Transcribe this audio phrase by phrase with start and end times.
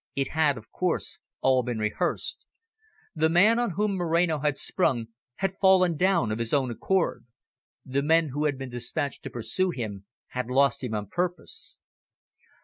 [0.15, 2.47] It had, of course, all been rehearsed.
[3.13, 7.27] The man on whom Moreno had sprung had fallen down of his own accord.
[7.85, 11.77] The men who had been dispatched to pursue him had lost him on purpose.